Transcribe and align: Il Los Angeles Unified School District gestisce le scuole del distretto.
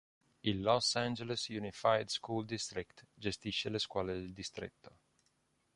Il 0.41 0.63
Los 0.63 0.95
Angeles 0.95 1.49
Unified 1.49 2.07
School 2.09 2.43
District 2.43 3.05
gestisce 3.13 3.69
le 3.69 3.77
scuole 3.77 4.13
del 4.15 4.33
distretto. 4.33 4.95